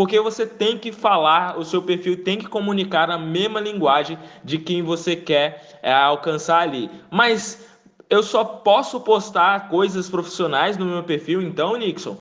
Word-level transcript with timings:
porque 0.00 0.18
você 0.18 0.46
tem 0.46 0.78
que 0.78 0.92
falar, 0.92 1.58
o 1.58 1.62
seu 1.62 1.82
perfil 1.82 2.24
tem 2.24 2.38
que 2.38 2.46
comunicar 2.46 3.10
a 3.10 3.18
mesma 3.18 3.60
linguagem 3.60 4.18
de 4.42 4.56
quem 4.56 4.80
você 4.82 5.14
quer 5.14 5.78
é, 5.82 5.92
alcançar 5.92 6.62
ali. 6.62 6.90
Mas 7.10 7.68
eu 8.08 8.22
só 8.22 8.42
posso 8.42 8.98
postar 9.02 9.68
coisas 9.68 10.08
profissionais 10.08 10.78
no 10.78 10.86
meu 10.86 11.02
perfil, 11.02 11.42
então, 11.42 11.76
Nixon? 11.76 12.16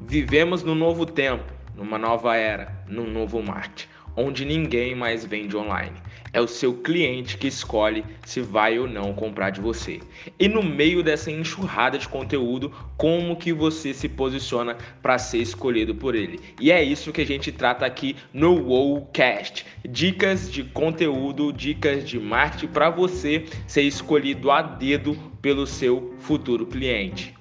Vivemos 0.00 0.64
num 0.64 0.74
novo 0.74 1.06
tempo, 1.06 1.44
numa 1.76 1.98
nova 1.98 2.34
era, 2.34 2.84
num 2.88 3.08
novo 3.08 3.40
marketing 3.40 3.86
onde 4.16 4.44
ninguém 4.44 4.94
mais 4.94 5.24
vende 5.24 5.56
online. 5.56 5.96
É 6.36 6.40
o 6.40 6.46
seu 6.46 6.74
cliente 6.74 7.38
que 7.38 7.46
escolhe 7.46 8.04
se 8.26 8.42
vai 8.42 8.78
ou 8.78 8.86
não 8.86 9.14
comprar 9.14 9.48
de 9.48 9.58
você. 9.58 10.00
E 10.38 10.46
no 10.46 10.62
meio 10.62 11.02
dessa 11.02 11.30
enxurrada 11.30 11.96
de 11.96 12.06
conteúdo, 12.06 12.70
como 12.94 13.36
que 13.36 13.54
você 13.54 13.94
se 13.94 14.06
posiciona 14.06 14.76
para 15.00 15.16
ser 15.16 15.38
escolhido 15.38 15.94
por 15.94 16.14
ele? 16.14 16.38
E 16.60 16.70
é 16.70 16.84
isso 16.84 17.10
que 17.10 17.22
a 17.22 17.26
gente 17.26 17.50
trata 17.50 17.86
aqui 17.86 18.16
no 18.34 18.52
Wowcast. 18.68 19.64
Dicas 19.88 20.52
de 20.52 20.62
conteúdo, 20.62 21.54
dicas 21.54 22.06
de 22.06 22.20
marketing 22.20 22.66
para 22.66 22.90
você 22.90 23.46
ser 23.66 23.84
escolhido 23.84 24.50
a 24.50 24.60
dedo 24.60 25.16
pelo 25.40 25.66
seu 25.66 26.14
futuro 26.18 26.66
cliente. 26.66 27.34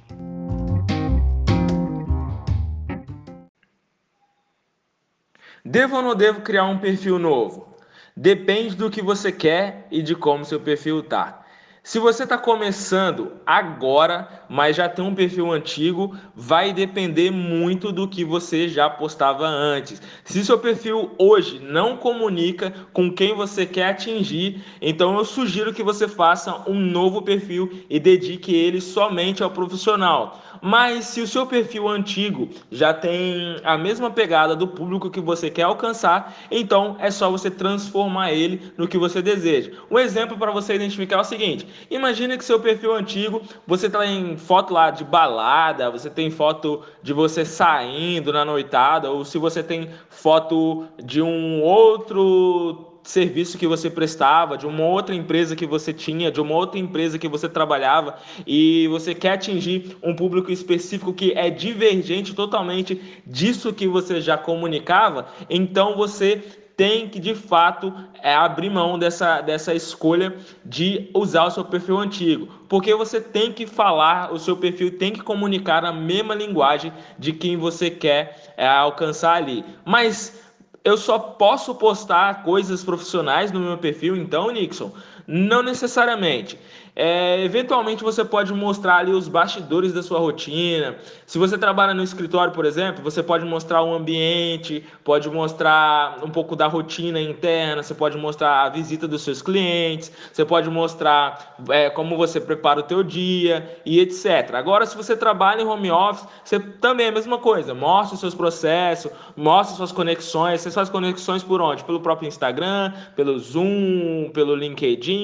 Devo 5.65 5.97
ou 5.97 6.01
não 6.01 6.15
devo 6.15 6.39
criar 6.39 6.63
um 6.63 6.77
perfil 6.77 7.19
novo? 7.19 7.74
Depende 8.17 8.75
do 8.75 8.89
que 8.89 9.01
você 9.01 9.31
quer 9.31 9.87
e 9.91 10.01
de 10.01 10.15
como 10.15 10.45
seu 10.45 10.59
perfil 10.59 11.01
está. 11.01 11.44
Se 11.85 11.99
você 11.99 12.23
está 12.23 12.35
começando 12.35 13.33
agora, 13.45 14.27
mas 14.49 14.75
já 14.75 14.89
tem 14.89 15.05
um 15.05 15.13
perfil 15.13 15.51
antigo, 15.51 16.17
vai 16.35 16.73
depender 16.73 17.29
muito 17.29 17.91
do 17.91 18.07
que 18.07 18.25
você 18.25 18.67
já 18.67 18.89
postava 18.89 19.45
antes. 19.45 20.01
Se 20.23 20.43
seu 20.43 20.57
perfil 20.57 21.11
hoje 21.19 21.59
não 21.59 21.95
comunica 21.95 22.73
com 22.91 23.13
quem 23.13 23.35
você 23.35 23.67
quer 23.67 23.89
atingir, 23.89 24.63
então 24.81 25.15
eu 25.15 25.23
sugiro 25.23 25.75
que 25.75 25.83
você 25.83 26.07
faça 26.07 26.67
um 26.67 26.79
novo 26.79 27.21
perfil 27.21 27.71
e 27.87 27.99
dedique 27.99 28.55
ele 28.55 28.81
somente 28.81 29.43
ao 29.43 29.51
profissional. 29.51 30.41
Mas 30.63 31.05
se 31.05 31.21
o 31.21 31.27
seu 31.27 31.45
perfil 31.45 31.87
antigo 31.87 32.49
já 32.71 32.91
tem 32.91 33.57
a 33.63 33.77
mesma 33.77 34.09
pegada 34.09 34.55
do 34.55 34.67
público 34.67 35.11
que 35.11 35.21
você 35.21 35.51
quer 35.51 35.61
alcançar, 35.61 36.35
então 36.49 36.97
é 36.99 37.11
só 37.11 37.29
você 37.29 37.51
transformar 37.51 38.31
ele 38.31 38.73
no 38.75 38.87
que 38.87 38.97
você 38.97 39.21
deseja. 39.21 39.71
Um 39.91 39.99
exemplo 39.99 40.35
para 40.35 40.49
você 40.49 40.73
identificar 40.73 41.17
é 41.17 41.21
o 41.21 41.23
seguinte: 41.23 41.67
Imagine 41.89 42.37
que 42.37 42.45
seu 42.45 42.59
perfil 42.59 42.93
antigo, 42.93 43.41
você 43.65 43.89
tá 43.89 44.05
em 44.05 44.37
foto 44.37 44.73
lá 44.73 44.91
de 44.91 45.03
balada, 45.03 45.89
você 45.91 46.09
tem 46.09 46.29
foto 46.29 46.83
de 47.01 47.13
você 47.13 47.45
saindo 47.45 48.33
na 48.33 48.43
noitada, 48.43 49.11
ou 49.11 49.23
se 49.23 49.37
você 49.37 49.61
tem 49.61 49.89
foto 50.09 50.85
de 51.03 51.21
um 51.21 51.61
outro 51.61 52.91
serviço 53.05 53.57
que 53.57 53.67
você 53.67 53.89
prestava, 53.89 54.57
de 54.57 54.65
uma 54.65 54.83
outra 54.83 55.13
empresa 55.13 55.55
que 55.55 55.65
você 55.65 55.93
tinha, 55.93 56.31
de 56.31 56.41
uma 56.41 56.55
outra 56.55 56.79
empresa 56.79 57.19
que 57.19 57.27
você 57.27 57.47
trabalhava 57.47 58.15
e 58.45 58.87
você 58.87 59.13
quer 59.13 59.33
atingir 59.33 59.95
um 60.01 60.15
público 60.15 60.51
específico 60.51 61.13
que 61.13 61.31
é 61.33 61.49
divergente 61.49 62.33
totalmente 62.33 62.99
disso 63.25 63.71
que 63.71 63.87
você 63.87 64.19
já 64.19 64.37
comunicava, 64.37 65.27
então 65.49 65.95
você 65.95 66.43
tem 66.77 67.07
que 67.07 67.19
de 67.19 67.33
fato 67.33 67.93
é, 68.21 68.33
abrir 68.33 68.69
mão 68.69 68.99
dessa, 68.99 69.41
dessa 69.41 69.73
escolha 69.73 70.35
de 70.63 71.09
usar 71.13 71.45
o 71.45 71.51
seu 71.51 71.63
perfil 71.63 71.97
antigo, 71.97 72.47
porque 72.67 72.93
você 72.93 73.21
tem 73.21 73.51
que 73.51 73.65
falar, 73.65 74.33
o 74.33 74.39
seu 74.39 74.57
perfil 74.57 74.97
tem 74.97 75.13
que 75.13 75.21
comunicar 75.21 75.85
a 75.85 75.91
mesma 75.91 76.35
linguagem 76.35 76.91
de 77.17 77.31
quem 77.31 77.55
você 77.55 77.89
quer 77.89 78.53
é, 78.57 78.67
alcançar 78.67 79.35
ali. 79.35 79.63
Mas 79.85 80.41
eu 80.83 80.97
só 80.97 81.17
posso 81.17 81.73
postar 81.75 82.43
coisas 82.43 82.83
profissionais 82.83 83.51
no 83.51 83.59
meu 83.59 83.77
perfil, 83.77 84.15
então, 84.15 84.51
Nixon? 84.51 84.91
Não 85.27 85.63
necessariamente. 85.63 86.57
É, 86.97 87.43
eventualmente 87.43 88.01
você 88.01 88.23
pode 88.23 88.53
mostrar 88.53 88.97
ali 88.97 89.11
os 89.11 89.27
bastidores 89.27 89.91
da 89.91 90.01
sua 90.01 90.17
rotina. 90.17 90.95
Se 91.25 91.37
você 91.37 91.57
trabalha 91.57 91.93
no 91.93 92.01
escritório, 92.01 92.53
por 92.53 92.63
exemplo, 92.63 93.03
você 93.03 93.21
pode 93.21 93.43
mostrar 93.43 93.83
o 93.83 93.93
ambiente, 93.93 94.81
pode 95.03 95.29
mostrar 95.29 96.23
um 96.23 96.29
pouco 96.29 96.55
da 96.55 96.67
rotina 96.67 97.19
interna, 97.19 97.83
você 97.83 97.93
pode 97.93 98.17
mostrar 98.17 98.63
a 98.63 98.69
visita 98.69 99.09
dos 99.09 99.23
seus 99.23 99.41
clientes, 99.41 100.09
você 100.31 100.45
pode 100.45 100.69
mostrar 100.69 101.57
é, 101.69 101.89
como 101.89 102.15
você 102.15 102.39
prepara 102.39 102.79
o 102.79 102.83
teu 102.83 103.03
dia 103.03 103.81
e 103.85 103.99
etc. 103.99 104.53
Agora, 104.53 104.85
se 104.85 104.95
você 104.95 105.17
trabalha 105.17 105.63
em 105.63 105.65
home 105.65 105.91
office, 105.91 106.25
você 106.45 106.59
também 106.59 107.07
é 107.07 107.09
a 107.09 107.11
mesma 107.11 107.37
coisa. 107.37 107.73
Mostra 107.73 108.13
os 108.13 108.21
seus 108.21 108.33
processos, 108.33 109.11
mostra 109.35 109.75
suas 109.75 109.91
conexões. 109.91 110.61
Você 110.61 110.71
faz 110.71 110.89
conexões 110.89 111.43
por 111.43 111.59
onde? 111.59 111.83
Pelo 111.83 111.99
próprio 111.99 112.27
Instagram, 112.27 112.93
pelo 113.17 113.37
Zoom, 113.37 114.29
pelo 114.33 114.55
LinkedIn, 114.55 115.14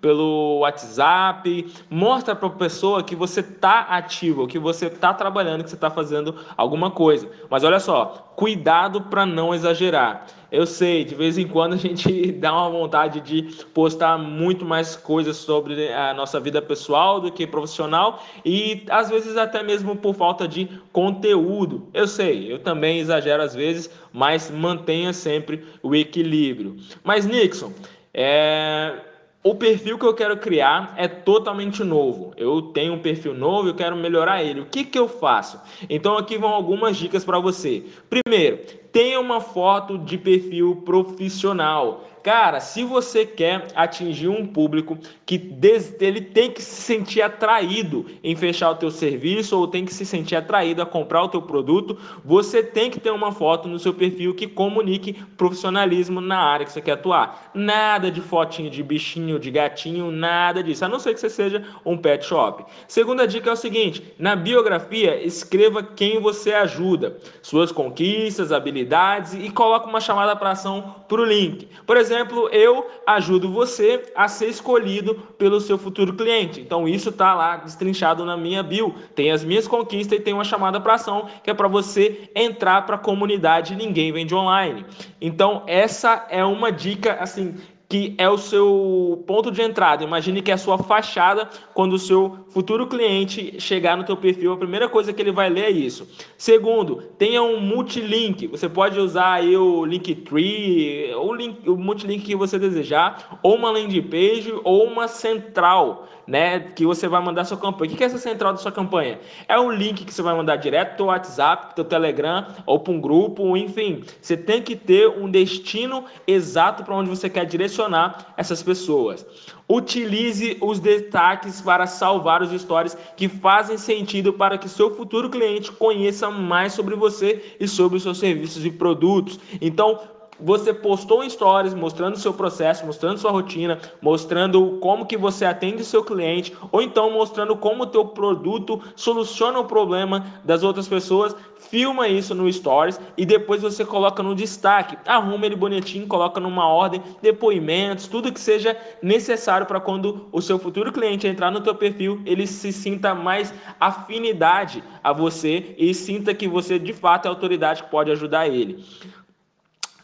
pelo 0.00 0.58
WhatsApp 0.60 0.80
WhatsApp, 0.80 1.72
mostra 1.88 2.34
para 2.34 2.48
a 2.48 2.52
pessoa 2.52 3.02
que 3.02 3.14
você 3.14 3.40
está 3.40 3.80
ativo, 3.80 4.46
que 4.46 4.58
você 4.58 4.86
está 4.86 5.12
trabalhando, 5.12 5.64
que 5.64 5.70
você 5.70 5.76
está 5.76 5.90
fazendo 5.90 6.34
alguma 6.56 6.90
coisa. 6.90 7.28
Mas 7.48 7.64
olha 7.64 7.80
só, 7.80 8.32
cuidado 8.36 9.02
para 9.02 9.26
não 9.26 9.54
exagerar. 9.54 10.26
Eu 10.50 10.66
sei, 10.66 11.04
de 11.04 11.14
vez 11.14 11.38
em 11.38 11.46
quando 11.46 11.74
a 11.74 11.76
gente 11.76 12.32
dá 12.32 12.52
uma 12.52 12.70
vontade 12.70 13.20
de 13.20 13.42
postar 13.72 14.18
muito 14.18 14.64
mais 14.64 14.96
coisas 14.96 15.36
sobre 15.36 15.92
a 15.92 16.12
nossa 16.12 16.40
vida 16.40 16.60
pessoal 16.60 17.20
do 17.20 17.30
que 17.30 17.46
profissional 17.46 18.22
e 18.44 18.84
às 18.88 19.08
vezes 19.08 19.36
até 19.36 19.62
mesmo 19.62 19.94
por 19.96 20.14
falta 20.14 20.48
de 20.48 20.68
conteúdo. 20.92 21.88
Eu 21.94 22.06
sei, 22.06 22.52
eu 22.52 22.58
também 22.58 22.98
exagero 22.98 23.42
às 23.42 23.54
vezes, 23.54 23.90
mas 24.12 24.50
mantenha 24.50 25.12
sempre 25.12 25.64
o 25.82 25.94
equilíbrio. 25.94 26.76
Mas 27.04 27.26
Nixon, 27.26 27.72
é, 28.12 29.09
o 29.42 29.54
perfil 29.54 29.98
que 29.98 30.04
eu 30.04 30.12
quero 30.12 30.36
criar 30.36 30.92
é 30.98 31.08
totalmente 31.08 31.82
novo. 31.82 32.32
Eu 32.36 32.60
tenho 32.60 32.92
um 32.92 32.98
perfil 32.98 33.32
novo 33.32 33.68
e 33.68 33.70
eu 33.70 33.74
quero 33.74 33.96
melhorar 33.96 34.44
ele. 34.44 34.60
O 34.60 34.66
que, 34.66 34.84
que 34.84 34.98
eu 34.98 35.08
faço? 35.08 35.58
Então 35.88 36.18
aqui 36.18 36.36
vão 36.36 36.50
algumas 36.50 36.98
dicas 36.98 37.24
para 37.24 37.38
você. 37.38 37.82
Primeiro, 38.10 38.58
tenha 38.92 39.18
uma 39.18 39.40
foto 39.40 39.96
de 39.96 40.18
perfil 40.18 40.82
profissional. 40.84 42.04
Cara, 42.22 42.60
se 42.60 42.84
você 42.84 43.24
quer 43.24 43.68
atingir 43.74 44.28
um 44.28 44.46
público 44.46 44.98
que 45.24 45.56
ele 46.00 46.20
tem 46.20 46.50
que 46.50 46.60
se 46.62 46.82
sentir 46.82 47.22
atraído 47.22 48.04
em 48.22 48.36
fechar 48.36 48.70
o 48.70 48.74
teu 48.74 48.90
serviço 48.90 49.58
ou 49.58 49.66
tem 49.66 49.86
que 49.86 49.94
se 49.94 50.04
sentir 50.04 50.36
atraído 50.36 50.82
a 50.82 50.86
comprar 50.86 51.22
o 51.22 51.28
teu 51.28 51.40
produto, 51.40 51.98
você 52.22 52.62
tem 52.62 52.90
que 52.90 53.00
ter 53.00 53.10
uma 53.10 53.32
foto 53.32 53.68
no 53.68 53.78
seu 53.78 53.94
perfil 53.94 54.34
que 54.34 54.46
comunique 54.46 55.14
profissionalismo 55.36 56.20
na 56.20 56.38
área 56.38 56.66
que 56.66 56.72
você 56.72 56.82
quer 56.82 56.92
atuar. 56.92 57.50
Nada 57.54 58.10
de 58.10 58.20
fotinho 58.20 58.68
de 58.68 58.82
bichinho, 58.82 59.38
de 59.38 59.50
gatinho, 59.50 60.10
nada 60.10 60.62
disso, 60.62 60.84
a 60.84 60.88
não 60.88 60.98
ser 60.98 61.14
que 61.14 61.20
você 61.20 61.30
seja 61.30 61.64
um 61.86 61.96
pet 61.96 62.24
shop. 62.26 62.64
Segunda 62.86 63.26
dica 63.26 63.48
é 63.48 63.52
o 63.54 63.56
seguinte: 63.56 64.12
na 64.18 64.36
biografia, 64.36 65.24
escreva 65.24 65.82
quem 65.82 66.20
você 66.20 66.52
ajuda, 66.52 67.16
suas 67.40 67.72
conquistas, 67.72 68.52
habilidades 68.52 69.32
e 69.32 69.48
coloque 69.50 69.88
uma 69.88 70.00
chamada 70.00 70.36
para 70.36 70.50
ação 70.50 70.96
para 71.08 71.22
o 71.22 71.24
link. 71.24 71.66
Por 71.86 71.96
exemplo, 71.96 72.09
exemplo, 72.10 72.48
eu 72.50 72.88
ajudo 73.06 73.50
você 73.50 74.10
a 74.14 74.28
ser 74.28 74.46
escolhido 74.46 75.14
pelo 75.38 75.60
seu 75.60 75.78
futuro 75.78 76.14
cliente. 76.14 76.60
Então 76.60 76.88
isso 76.88 77.10
está 77.10 77.34
lá 77.34 77.56
destrinchado 77.56 78.24
na 78.24 78.36
minha 78.36 78.62
bio. 78.62 78.94
Tem 79.14 79.30
as 79.30 79.44
minhas 79.44 79.68
conquistas 79.68 80.18
e 80.18 80.22
tem 80.22 80.34
uma 80.34 80.44
chamada 80.44 80.80
para 80.80 80.94
ação 80.94 81.28
que 81.42 81.50
é 81.50 81.54
para 81.54 81.68
você 81.68 82.30
entrar 82.34 82.82
para 82.86 82.96
a 82.96 82.98
comunidade 82.98 83.76
Ninguém 83.76 84.12
Vende 84.12 84.34
Online. 84.34 84.84
Então 85.20 85.62
essa 85.66 86.26
é 86.30 86.44
uma 86.44 86.72
dica 86.72 87.14
assim 87.20 87.54
que 87.90 88.14
é 88.18 88.30
o 88.30 88.38
seu 88.38 89.24
ponto 89.26 89.50
de 89.50 89.60
entrada. 89.60 90.04
Imagine 90.04 90.40
que 90.40 90.52
é 90.52 90.54
a 90.54 90.58
sua 90.58 90.78
fachada 90.78 91.50
quando 91.74 91.94
o 91.94 91.98
seu 91.98 92.38
futuro 92.50 92.86
cliente 92.86 93.60
chegar 93.60 93.96
no 93.96 94.04
teu 94.04 94.16
perfil, 94.16 94.52
a 94.52 94.56
primeira 94.56 94.88
coisa 94.88 95.12
que 95.12 95.20
ele 95.20 95.32
vai 95.32 95.50
ler 95.50 95.64
é 95.64 95.70
isso. 95.70 96.06
Segundo, 96.38 97.02
tenha 97.18 97.42
um 97.42 97.60
multilink. 97.60 98.46
Você 98.46 98.68
pode 98.68 98.96
usar 99.00 99.32
aí 99.32 99.56
o 99.56 99.84
Linktree, 99.84 101.12
ou 101.14 101.34
link, 101.34 101.68
o 101.68 101.76
multilink 101.76 102.24
que 102.24 102.36
você 102.36 102.60
desejar, 102.60 103.40
ou 103.42 103.56
uma 103.56 103.72
landing 103.72 104.02
page, 104.02 104.54
ou 104.62 104.84
uma 104.84 105.08
central 105.08 106.08
né, 106.30 106.60
que 106.60 106.86
você 106.86 107.08
vai 107.08 107.20
mandar 107.20 107.44
sua 107.44 107.56
campanha. 107.56 107.92
O 107.92 107.96
que 107.96 108.04
é 108.04 108.06
essa 108.06 108.16
central 108.16 108.52
da 108.52 108.58
sua 108.60 108.70
campanha? 108.70 109.18
É 109.48 109.58
um 109.58 109.72
link 109.72 110.04
que 110.04 110.14
você 110.14 110.22
vai 110.22 110.32
mandar 110.32 110.54
direto 110.54 110.94
para 110.94 111.02
o 111.02 111.06
WhatsApp, 111.08 111.74
para 111.74 111.82
o 111.82 111.84
Telegram 111.84 112.46
ou 112.64 112.78
para 112.78 112.92
um 112.92 113.00
grupo, 113.00 113.56
enfim. 113.56 114.04
Você 114.22 114.36
tem 114.36 114.62
que 114.62 114.76
ter 114.76 115.08
um 115.08 115.28
destino 115.28 116.04
exato 116.28 116.84
para 116.84 116.94
onde 116.94 117.10
você 117.10 117.28
quer 117.28 117.44
direcionar 117.46 118.32
essas 118.36 118.62
pessoas. 118.62 119.26
Utilize 119.68 120.56
os 120.60 120.78
destaques 120.78 121.60
para 121.60 121.88
salvar 121.88 122.42
os 122.42 122.52
stories 122.62 122.96
que 123.16 123.28
fazem 123.28 123.76
sentido 123.76 124.32
para 124.32 124.56
que 124.56 124.68
seu 124.68 124.94
futuro 124.94 125.28
cliente 125.28 125.72
conheça 125.72 126.30
mais 126.30 126.74
sobre 126.74 126.94
você 126.94 127.56
e 127.58 127.66
sobre 127.66 127.96
os 127.96 128.04
seus 128.04 128.18
serviços 128.18 128.64
e 128.64 128.70
produtos. 128.70 129.40
Então, 129.60 129.98
você 130.42 130.72
postou 130.72 131.28
stories 131.28 131.74
mostrando 131.74 132.14
o 132.14 132.18
seu 132.18 132.32
processo, 132.32 132.86
mostrando 132.86 133.18
sua 133.18 133.30
rotina, 133.30 133.78
mostrando 134.00 134.78
como 134.80 135.06
que 135.06 135.16
você 135.16 135.44
atende 135.44 135.82
o 135.82 135.84
seu 135.84 136.02
cliente, 136.02 136.54
ou 136.72 136.80
então 136.82 137.10
mostrando 137.10 137.56
como 137.56 137.84
o 137.84 137.86
teu 137.86 138.04
produto 138.04 138.80
soluciona 138.96 139.58
o 139.58 139.64
problema 139.64 140.26
das 140.44 140.62
outras 140.62 140.88
pessoas, 140.88 141.34
filma 141.58 142.08
isso 142.08 142.34
no 142.34 142.50
stories 142.50 143.00
e 143.16 143.26
depois 143.26 143.62
você 143.62 143.84
coloca 143.84 144.22
no 144.22 144.34
destaque, 144.34 144.96
arruma 145.06 145.46
ele 145.46 145.56
bonitinho, 145.56 146.06
coloca 146.06 146.40
numa 146.40 146.66
ordem, 146.66 147.02
depoimentos, 147.20 148.08
tudo 148.08 148.32
que 148.32 148.40
seja 148.40 148.76
necessário 149.02 149.66
para 149.66 149.80
quando 149.80 150.28
o 150.32 150.40
seu 150.40 150.58
futuro 150.58 150.92
cliente 150.92 151.26
entrar 151.26 151.50
no 151.50 151.60
teu 151.60 151.74
perfil, 151.74 152.20
ele 152.24 152.46
se 152.46 152.72
sinta 152.72 153.14
mais 153.14 153.52
afinidade 153.78 154.82
a 155.02 155.12
você 155.12 155.74
e 155.78 155.94
sinta 155.94 156.34
que 156.34 156.48
você 156.48 156.78
de 156.78 156.92
fato 156.92 157.26
é 157.26 157.28
a 157.28 157.32
autoridade 157.32 157.82
que 157.82 157.90
pode 157.90 158.10
ajudar 158.10 158.48
ele. 158.48 158.84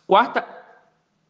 Quarta, 0.06 0.46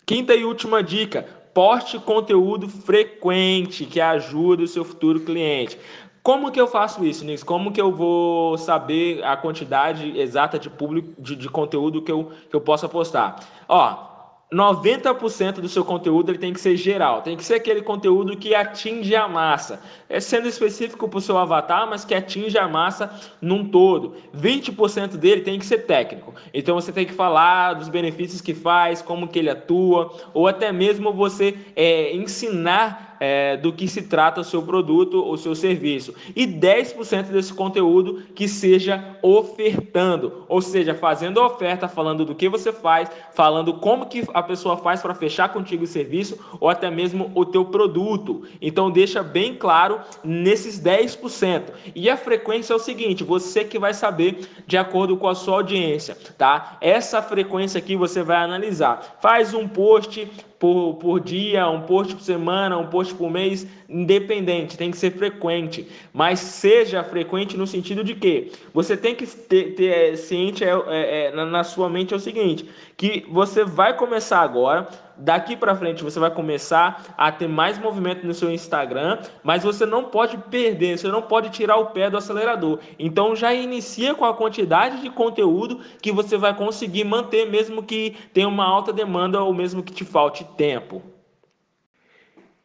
quinta 0.05 0.35
e 0.35 0.45
última 0.45 0.83
dica: 0.83 1.27
poste 1.55 1.99
conteúdo 1.99 2.69
frequente 2.69 3.87
que 3.87 4.01
ajude 4.01 4.65
o 4.65 4.69
seu 4.69 4.85
futuro 4.85 5.21
cliente. 5.21 5.79
Como 6.23 6.51
que 6.51 6.61
eu 6.61 6.67
faço 6.67 7.05
isso, 7.05 7.25
Nix? 7.25 7.43
Como 7.43 7.73
que 7.73 7.81
eu 7.81 7.93
vou 7.93 8.59
saber 8.59 9.25
a 9.25 9.37
quantidade 9.37 10.19
exata 10.19 10.59
de 10.59 10.69
público 10.69 11.15
de, 11.23 11.37
de 11.37 11.49
conteúdo 11.49 12.03
que 12.03 12.11
eu, 12.11 12.33
que 12.51 12.57
eu 12.57 12.61
possa 12.61 12.89
postar? 12.89 13.37
Ó, 13.69 14.16
90% 14.53 15.55
do 15.55 15.69
seu 15.69 15.85
conteúdo 15.85 16.31
ele 16.31 16.39
tem 16.39 16.53
que 16.53 16.61
ser 16.61 16.77
geral, 16.77 17.21
tem 17.21 17.37
que 17.37 17.45
ser 17.45 17.55
aquele 17.55 17.83
conteúdo 17.83 18.37
que 18.37 18.55
atinge 18.55 19.15
a 19.17 19.27
massa, 19.27 19.81
é 20.09 20.21
sendo 20.21 20.47
específico 20.47 21.09
para 21.09 21.19
o 21.19 21.21
seu 21.21 21.37
avatar, 21.37 21.89
mas 21.89 22.05
que 22.05 22.15
atinge 22.15 22.57
a 22.57 22.69
massa 22.69 23.11
num 23.41 23.69
todo. 23.69 24.15
20% 24.37 25.17
dele 25.17 25.41
tem 25.41 25.59
que 25.59 25.67
ser 25.67 25.79
técnico, 25.79 26.33
então 26.55 26.77
você 26.77 26.93
tem 26.93 27.05
que 27.05 27.13
falar 27.13 27.75
dos 27.75 27.89
benefícios 27.89 28.41
que 28.41 28.55
faz, 28.55 29.03
como 29.03 29.27
que 29.27 29.41
ele 29.41 29.51
atua, 29.51 30.15
ou 30.33 30.47
até 30.47 30.71
mesmo 30.71 31.13
você 31.13 31.57
é, 31.75 32.15
ensinar 32.15 33.16
é, 33.21 33.57
do 33.57 33.73
que 33.73 33.89
se 33.89 34.03
trata 34.03 34.41
o 34.41 34.45
seu 34.45 34.63
produto 34.63 35.23
ou 35.25 35.37
seu 35.37 35.55
serviço. 35.55 36.15
E 36.35 36.47
10% 36.47 37.25
desse 37.25 37.53
conteúdo 37.53 38.23
que 38.35 38.49
seja 38.49 39.17
ofertando, 39.23 40.45
ou 40.49 40.61
seja, 40.61 40.95
fazendo 40.95 41.41
a 41.41 41.47
oferta, 41.47 41.89
falando 41.89 42.25
do 42.25 42.35
que 42.35 42.49
você 42.49 42.73
faz, 42.73 43.11
falando 43.33 43.75
como 43.75 44.07
que 44.07 44.25
a 44.33 44.43
pessoa 44.43 44.77
faz 44.77 45.01
para 45.01 45.15
fechar 45.15 45.53
contigo 45.53 45.85
o 45.85 45.87
serviço 45.87 46.39
ou 46.61 46.69
até 46.69 46.91
mesmo 46.91 47.31
o 47.35 47.45
teu 47.45 47.65
produto. 47.65 48.43
Então 48.61 48.91
deixa 48.91 49.23
bem 49.23 49.55
claro 49.55 50.01
nesses 50.23 50.81
10%. 50.81 51.63
E 51.95 52.09
a 52.09 52.17
frequência 52.17 52.73
é 52.73 52.77
o 52.77 52.81
seguinte, 52.81 53.25
você 53.25 53.65
que 53.65 53.79
vai 53.79 53.95
saber 53.95 54.49
de 54.67 54.77
acordo 54.77 55.17
com 55.17 55.29
a 55.29 55.35
sua 55.35 55.57
audiência, 55.57 56.17
tá? 56.37 56.77
Essa 56.81 57.23
frequência 57.23 57.79
aqui 57.79 57.97
você 57.97 58.23
vai 58.23 58.37
analisar. 58.37 59.19
Faz 59.21 59.55
um 59.55 59.67
post 59.67 60.29
por, 60.59 60.95
por 60.95 61.21
dia, 61.21 61.69
um 61.69 61.83
post 61.83 62.15
por 62.15 62.23
semana, 62.23 62.79
um 62.79 62.87
post 62.87 63.15
por 63.15 63.31
mês, 63.31 63.67
independente, 63.89 64.77
tem 64.77 64.91
que 64.91 64.97
ser 64.97 65.13
frequente. 65.13 65.87
Mas 66.13 66.41
seja 66.41 67.05
frequente 67.05 67.57
no 67.57 67.67
sentido 67.67 68.03
de 68.03 68.15
que 68.15 68.53
você 68.73 68.97
tem 68.97 69.15
que 69.15 69.27
ter, 69.27 69.75
ter 69.75 70.13
é, 70.13 70.17
ciente 70.17 70.65
é, 70.65 70.71
é, 70.89 71.27
é, 71.27 71.31
na, 71.33 71.65
sua 71.65 71.89
mente 71.89 72.15
é 72.15 72.17
o 72.17 72.21
seguinte, 72.21 72.69
que 72.97 73.27
você 73.29 73.65
vai 73.65 73.97
começar 73.97 74.41
agora, 74.41 74.89
daqui 75.19 75.57
para 75.57 75.75
frente 75.75 76.05
você 76.05 76.19
vai 76.19 76.31
começar 76.31 77.15
a 77.17 77.31
ter 77.33 77.49
mais 77.49 77.79
movimento 77.79 78.27
no 78.27 78.35
seu 78.35 78.51
Instagram, 78.51 79.19
mas 79.43 79.63
você 79.63 79.87
não 79.87 80.05
pode 80.05 80.37
perder, 80.39 80.99
você 80.99 81.09
não 81.09 81.23
pode 81.23 81.51
tirar 81.51 81.77
o 81.77 81.87
pé 81.87 82.11
do 82.11 82.17
acelerador. 82.17 82.79
Então 82.99 83.35
já 83.35 83.53
inicia 83.53 84.15
com 84.15 84.25
a 84.25 84.35
quantidade 84.35 85.01
de 85.01 85.11
conteúdo 85.11 85.81
que 86.01 86.13
você 86.13 86.37
vai 86.37 86.55
conseguir 86.55 87.05
manter, 87.05 87.49
mesmo 87.49 87.83
que 87.83 88.17
tenha 88.33 88.49
uma 88.49 88.65
alta 88.65 88.93
demanda 88.93 89.43
ou 89.43 89.53
mesmo 89.53 89.83
que 89.83 89.93
te 89.93 90.05
falte 90.05 90.45
tempo. 90.57 91.03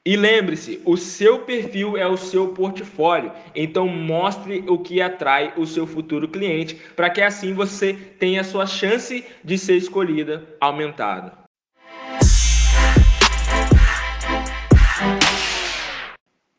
E 0.04 0.18
lembre-se, 0.18 0.82
o 0.84 0.98
seu 0.98 1.42
perfil 1.42 1.96
é 1.96 2.08
o 2.08 2.18
seu 2.18 2.48
portfólio, 2.48 3.32
então 3.54 3.88
mostre 3.88 4.66
o 4.68 4.80
que 4.80 5.00
atrai 5.00 5.54
o 5.56 5.66
seu 5.68 5.86
futuro 5.86 6.28
cliente, 6.28 6.74
para 6.96 7.08
que 7.08 7.22
assim 7.22 7.54
você 7.54 7.94
tenha 7.94 8.42
a 8.42 8.44
sua 8.44 8.66
chance 8.66 9.24
de 9.44 9.58
ser 9.60 9.78
escolhida 9.78 10.44
aumentada. 10.60 11.41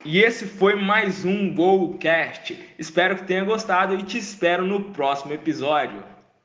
E 0.04 0.18
esse 0.18 0.46
foi 0.46 0.74
mais 0.74 1.24
um 1.24 1.54
GoCast. 1.54 2.58
Espero 2.76 3.16
que 3.16 3.24
tenha 3.24 3.44
gostado 3.44 3.94
e 3.94 4.02
te 4.02 4.18
espero 4.18 4.66
no 4.66 4.92
próximo 4.92 5.32
episódio. 5.32 6.02